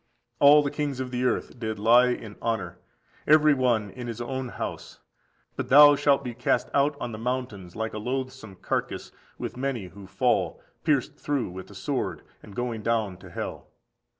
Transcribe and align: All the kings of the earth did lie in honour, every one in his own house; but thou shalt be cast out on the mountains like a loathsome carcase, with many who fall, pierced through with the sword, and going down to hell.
All 0.39 0.63
the 0.63 0.71
kings 0.71 0.99
of 0.99 1.11
the 1.11 1.25
earth 1.25 1.59
did 1.59 1.77
lie 1.77 2.07
in 2.07 2.35
honour, 2.41 2.79
every 3.27 3.53
one 3.53 3.91
in 3.91 4.07
his 4.07 4.19
own 4.19 4.49
house; 4.49 4.99
but 5.55 5.69
thou 5.69 5.95
shalt 5.95 6.23
be 6.23 6.33
cast 6.33 6.71
out 6.73 6.97
on 6.99 7.11
the 7.11 7.19
mountains 7.19 7.75
like 7.75 7.93
a 7.93 7.99
loathsome 7.99 8.55
carcase, 8.55 9.11
with 9.37 9.55
many 9.55 9.89
who 9.89 10.07
fall, 10.07 10.59
pierced 10.83 11.17
through 11.17 11.51
with 11.51 11.67
the 11.67 11.75
sword, 11.75 12.23
and 12.41 12.55
going 12.55 12.81
down 12.81 13.15
to 13.17 13.29
hell. 13.29 13.67